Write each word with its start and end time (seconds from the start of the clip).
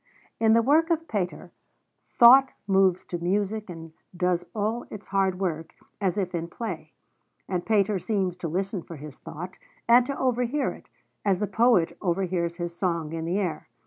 In 0.39 0.53
the 0.53 0.63
work 0.63 0.89
of 0.89 1.07
Pater, 1.07 1.51
thought 2.17 2.53
moves 2.65 3.05
to 3.05 3.19
music, 3.19 3.69
and 3.69 3.93
does 4.17 4.43
all 4.55 4.85
its 4.89 5.05
hard 5.09 5.37
work 5.39 5.75
as 6.01 6.17
if 6.17 6.33
in 6.33 6.47
play. 6.47 6.93
And 7.47 7.67
Pater 7.67 7.99
seems 7.99 8.35
to 8.37 8.47
listen 8.47 8.81
for 8.81 8.95
his 8.95 9.19
thought, 9.19 9.59
and 9.87 10.03
to 10.07 10.17
overhear 10.17 10.71
it, 10.71 10.89
as 11.23 11.39
the 11.39 11.45
poet 11.45 11.95
overhears 12.01 12.57
his 12.57 12.75
song 12.75 13.13
in 13.13 13.25
the 13.25 13.37
air. 13.37 13.67